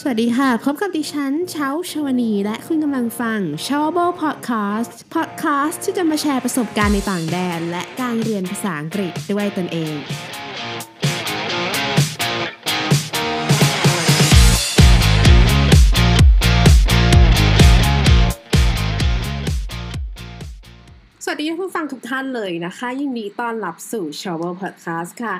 [0.00, 9.96] สวัสดีค่ะ พบกับดิฉันเช้าชวนี และคุณกำลังฟัง s h o w b o Podcast Podcast ที่จะมาแชร์ประสบการณ์ในต่างแดน และการเรียนภาษาอังกฤษด้วยตนเอง
[21.24, 25.36] สวัสดีท่านผู้ฟังทุกท่านเลยนะคะ ยินดีต้อนรับสู่ s h o w b o Podcast ค่ะ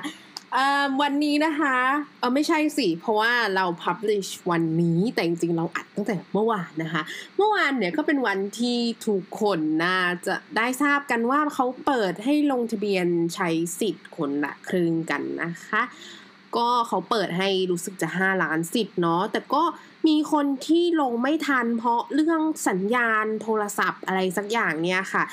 [1.01, 1.75] วันนี้นะคะ
[2.19, 7.03] เออไม่ใช่สิเพราะว่าเรา publish วันนี้แต่จริงๆเราอัดตั้งแต่เมื่อวานนะคะ
[7.37, 15.81] เมื่อวานเนี่ยก็เป็นวันที่ทุกคนน่าจะได้ทราบกันว่าเขาเปิดให้ลงทะเบียนใช้สิทธิ์คนละครึ่งกันนะคะ
[16.57, 19.63] ก็เขาเปิดให้รู้สึกจะ 5 ล้านสิทธิ์เนาะแต่ก็
[20.07, 25.23] มีคนที่ลงไม่ทันเพราะเรื่องสัญญาณโทรศัพท์อะไรสักอย่างเนี่ยค่ะ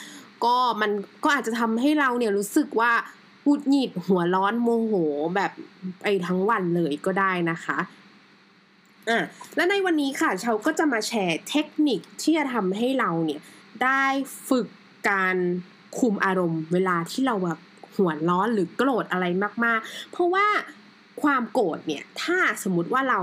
[0.45, 0.91] ก็มัน
[1.25, 2.93] ก็อาจจะทำให้เราเนี่ยรู้สึกว่า
[3.45, 4.95] หงุดหงิดหัวร้อนโมโห
[5.37, 5.53] แบบ
[6.01, 7.79] ไปทั้งวันเลยก็ได้นะคะ
[9.09, 9.25] อะ
[9.57, 13.41] และในวันนี้ค่ะเชาก็จะมาแชร์เทคนิคที่จะทำให้เราเนี่ย
[13.85, 14.05] ได้
[14.49, 14.67] ฝึก
[15.11, 15.37] การ
[15.99, 17.59] คุมอารมณ์ เวลาที่เราแบบ
[17.97, 19.27] หัวร้อนหรือโกรธอะไร
[19.65, 20.47] มาก ๆ เพราะว่า
[21.23, 23.21] ความโกรธเนี่ยถ้าสมมติว่าเรา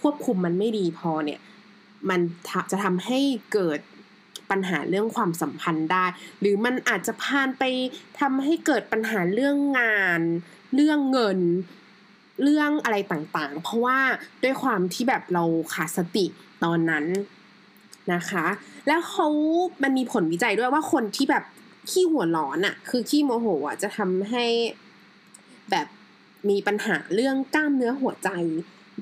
[0.00, 1.40] ควบคุมมันไม่ดีพอเนี่ย
[2.10, 2.20] มัน
[2.70, 3.18] จะทำให้
[3.52, 3.78] เกิด
[4.52, 6.04] ปัญหาเรื่องความสัมพันธ์ได้
[6.40, 7.64] หรือมันอาจจะพานไป
[8.20, 10.20] ทำให้เกิดปัญหาเรื่องงาน
[10.74, 11.38] เรื่องเงิน
[12.42, 13.98] เรื่องอะไรต่างๆ เพราะว่า
[14.42, 16.26] ด้วยความที่แบบเราขาดสติ
[16.64, 17.04] ตอนนั้น
[18.14, 18.46] นะคะ
[18.88, 19.28] แล้วเขา
[19.82, 21.44] มันมีผลวิจัยด้วยว่าคนที่แบบ
[21.90, 24.44] ขี้หัวร้อนอะ่ะคือขี้โมโหอะจะทำให้
[25.70, 25.86] แบบ
[26.48, 28.28] มีปัญหาเรื่องกล้ามเนื้อหัวใจ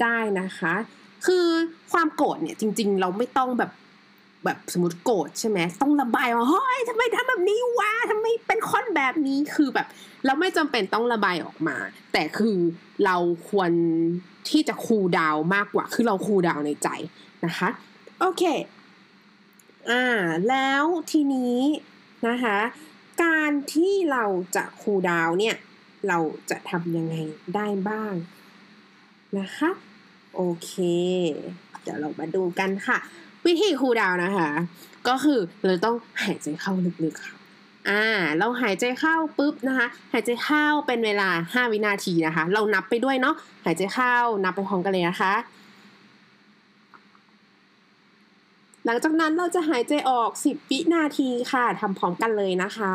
[0.03, 0.75] ได้นะคะ
[1.27, 1.47] คือ
[1.93, 3.71] ความโกรธเนี่ยจริง ๆ เราไม่ต้องแบบ
[4.45, 9.87] แบบสมมติโกรธใช่ไหมต้องระบายว่าเฮ้ยทำไมทำแบบนี้วะทำไมเป็นคนแบบนี้คือแบบ
[10.27, 11.77] เราไม่จำเป็นต้องระบายออกมา
[12.13, 12.57] แต่คือ
[13.05, 13.17] เรา
[13.49, 13.71] ควร
[14.51, 16.89] ที่จะคูลดาวมากกว่า คือเราคูลดาวในใจ
[17.45, 17.69] นะคะ
[18.21, 18.43] โอเค
[19.91, 20.05] อ่า
[20.49, 21.59] แล้วทีนี้
[22.29, 22.59] นะคะ
[23.25, 24.25] การที่เรา
[24.57, 25.57] จะคูลดาวเนี่ย
[26.09, 26.19] เรา
[26.51, 27.17] จะทำยังไง
[27.55, 28.15] ได้บ้าง
[29.39, 29.71] นะคะ
[30.37, 30.73] โอเค
[31.83, 32.99] เดี๋ยวเรามาดูกันค่ะ
[33.47, 34.49] วิธีคูลดาวนะคะ
[35.09, 36.73] ก็คือเราต้องหายใจเข้า
[37.05, 37.35] ลึกๆค่ะ
[37.89, 38.05] อ่า
[38.39, 43.35] เราหายใจเข้าปุ๊บนะคะ หายใจเข้าเป็นเวลา 5 วินาทีนะคะ เรานับไปด้วยเนาะ
[43.65, 44.15] หายใจเข้า
[44.45, 45.33] นับไปพร้อมกันเลยนะคะ
[48.87, 52.95] หลังจากนั้นเราจะหายใจออก 10 วินาทีค่ะทำพร้อมกันเลยนะคะ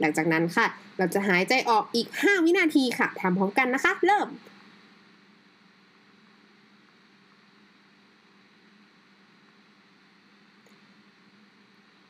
[0.00, 0.66] หลังจากนั้นค่ะ
[0.98, 4.28] เราจะหายใจออกอีก 5 วินาทีค่ะทำพร้อมกันนะคะ เริ่ม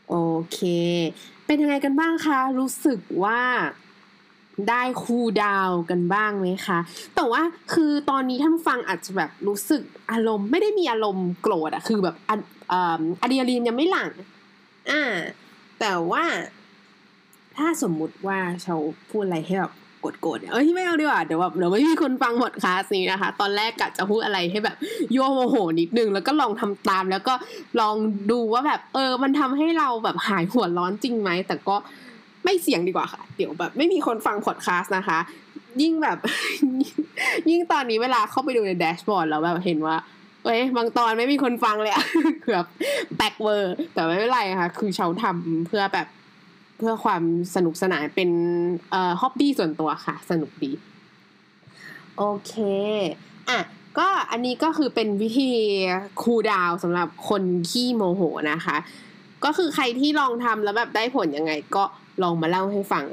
[0.08, 0.16] โอ
[0.52, 0.58] เค
[1.46, 3.40] เป็นยังไงกันบ้างคะ รู้สึกว่า
[4.68, 6.78] ได้คูดาวกันบ้างไหมคะ
[7.14, 7.42] แต่ว่า
[7.72, 12.36] คือตอนนี้ท่านฟังอาจจะแบบรู้สึกอารมณ์ไม่ได้มีอารมณ์โกรธอะคือแบบอะ
[12.72, 14.10] อะดรีนาลีนยังไม่หลั่ง
[14.90, 15.02] อ่า
[15.80, 16.24] แต่ว่า
[17.60, 18.76] ถ้าสมมุติว่าเขา
[19.10, 19.72] พูดอะไรให้แบบ
[20.26, 24.76] กดๆเอ้ยไม่เอาดีกว่าเดี๋ยวแบบเดี๋ยวไม่มีคนฟังหมดคลาสนี้นะคะ ตอนแรกกะจะพูดอะไรให้แบบ
[25.12, 27.34] โยโมโหนิดนึง แล้วก็ลองทำตาม แล้วก็
[27.80, 27.94] ลอง
[28.30, 31.76] ดูว่าแบบเออ มันทำให้เราแบบหายหัวร้อนจริงไหม แต่ก็
[32.44, 35.18] ไม่เสี่ยงดีกว่าค่ะ เดี๋ยวแบบไม่มีคนฟังพอดคาสนะคะ
[35.82, 36.18] ยิ่งแบบ
[37.50, 39.96] ยิ่งตอนนี้เวลาเข้าไปดูในแดชบอร์ดแล้วแบบเห็นว่า
[40.44, 42.04] เอ้ยบางตอนไม่มีคนฟังเลยอะ
[42.52, 42.66] แบบ
[43.16, 46.06] แบกเวอร์ แต่ไม่เป็นไรค่ะ คือเขาทำเพื่อแบบ
[46.80, 47.22] เพื่อความ
[47.54, 48.30] สนุกสนานเป็น
[48.90, 50.72] เอ่อฮ็อบบี้ส่วนตัวค่ะ สนุกดี
[52.16, 52.54] โอเค
[53.48, 53.60] อะ
[53.98, 55.50] ก็อันนี้ก็คือเป็นวิธี
[56.22, 58.76] คูลดาวสำหรับคนขี้โมโหนะคะ
[59.44, 61.84] ก็คือใครที่ลองทำแล้วแบบได้ผลยังไง ก็
[62.22, 63.04] ลองมาเล่าให้ฟัง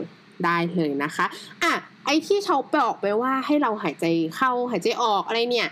[0.45, 1.25] ได้เลยนะคะ
[1.63, 1.73] อะ
[2.05, 4.05] ไอที่เขาบอกไปว่าให้เราหายใจ
[4.35, 5.69] เข้าหายใจออกอะไรเนี่ย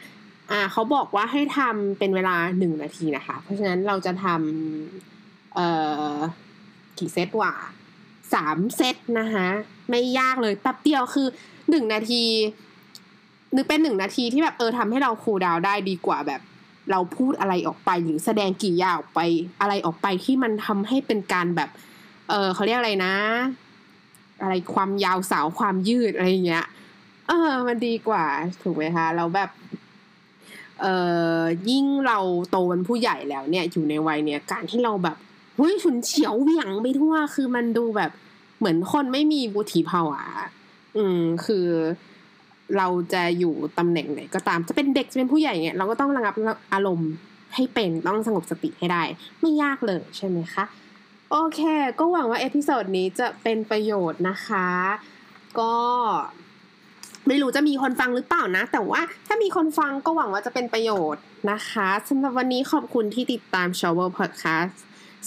[0.52, 5.68] อ่าเขาบอกว่าให้ทำเป็นเวลาหนึ่งนาทีนะคะ เพราะฉะนั้นเราจะทำเอ่
[6.14, 6.16] อ
[6.98, 7.54] กี่เซตว่า
[8.36, 9.48] สามเซตนะคะ
[9.90, 11.28] ไม่ยากเลยแป๊บเดียวคือ
[11.70, 12.24] หนึ่งนาที
[13.56, 16.42] นึกเป็นหนึ่งนาทีที่แบบเออทำให้เราคูลดาวได้ดีกว่าแบบ
[16.92, 19.20] เราพูดอะไรออกไปหรือแสดงกี่ยาออกไป
[19.62, 21.70] อะไรออกไปที่มันทำให้เป็นการแบบ
[22.30, 23.16] เออเขาเรียกอะไรนะ
[24.42, 26.66] อะไรความยาวสาวความยืดอะไรเงี้ย
[27.28, 28.26] เออ มันดีกว่า
[28.62, 29.50] ถูกไหมคะเราแบบ
[30.82, 30.86] เอ
[31.38, 31.40] อ
[31.70, 35.18] ยิ่งเราโตเป็นผู้ใหญ่แล้วเนี่ยอยู่ในวัยเนี่ยการที่เราแบบ
[35.56, 38.12] เฮ้ยฉุนเฉียวเหวี่ยงไปทั่ว คือมันดูแบบ
[38.60, 40.22] เหมือนคนไม่มีบุถีภาวะ
[40.98, 41.68] อืม คือ
[42.78, 46.34] เราจะอยู่ตำแหน่งไหนก็ตามจะเป็นเด็กจะเป็นผู้ใหญ่เนี่ยเราก็ต้องระงับ
[46.74, 47.12] อารมณ์
[47.56, 49.04] ให้เป็นต้องสงบสติให้ได้
[49.42, 50.66] ไม่ยากเลยใช่ไหมคะ
[51.32, 51.62] โอเค
[52.00, 54.68] ก็หวังว่า episode นี้จะเป็นประโยชน์นะคะ
[55.60, 55.76] ก็
[57.28, 64.76] ไม่รู้จะมีคนฟังหรือเปล่านะ แต่ว่าถ้ามีคนฟังก็หวังว่าจะเป็นประโยชน์นะคะสำหรับวันนี้ขอบคุณที่ติดตาม Showable Podcast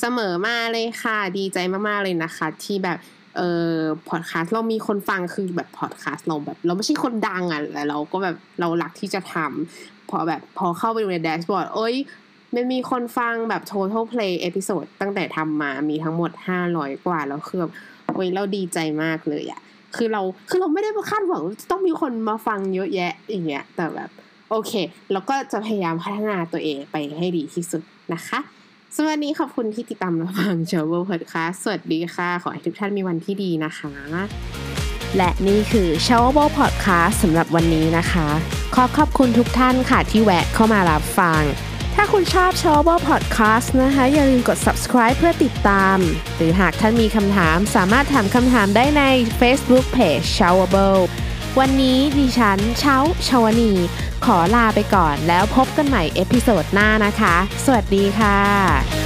[0.00, 1.59] เสมอมาเลยค่ะ ดีใจ
[1.89, 2.99] มากๆเลยนะคะ ที่แบบ
[3.37, 3.77] เอ่อ
[4.09, 11.95] พอดแคสต์เรามีคนฟังคือแบบพอดแคสต์เราแบบ เราไม่ใช่คนดังอะแต่เราก็แบบเรารักที่จะทำพอแบบพอเข้าไปดูใน dashboard เอ้ย
[12.55, 16.31] มันมีคนฟังแบบ total play episode ตั้งแต่ทำมามีทั้งหมด
[16.69, 17.73] 500 กว่าแล้วคือแบบ
[18.15, 19.61] โอ้ยเราดีใจมากเลยอะ
[19.97, 24.11] คือเราคือเราไม่ได้คาดหวังต้องมีคนมาฟังเยอะแยะอย่างเงี้ยแต่แบบ
[24.50, 24.73] โอเค
[25.12, 27.83] เราก็จะพยายามพัฒนาตัวเองไปให้ดีที่สุด
[28.15, 28.41] นะคะ
[28.96, 33.93] สวัสดีขอบคุณที่ติดตามรับฟัง Showable Podcast สวัสดีค่ะ ขอให้ทุกท่านมีวันที่ดีนะคะ
[35.17, 38.29] และนี่คือ s h o w a b l e Podcast สำหรับวันนี้นะคะ
[38.75, 41.43] ขอขอบคุณทุกท่านค่ะที่แวะเข้ามารับฟัง
[41.94, 45.99] ถ้าคุณชอบ s h o w a b l e Podcast นะคะ อย่าลืมกด subscribe เพื่อติดตาม
[46.37, 49.02] หรือหากท่านมีคำถามสามารถถามคำถามได้ใน
[49.40, 51.27] Facebook Page s h o w a b l e
[51.58, 52.96] วันนี้ดิฉันเช้า
[53.28, 53.72] ชาวนี
[54.25, 58.98] ขอลาไปก่อนแล้วพบกันใหม่ episode หน้านะคะ สวัสดีค่ะ